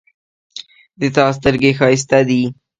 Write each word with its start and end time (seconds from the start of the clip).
د 0.99 1.01
تا 1.15 1.25
سترګې 1.37 1.71
ښایسته 1.77 2.19
دي 2.29 2.43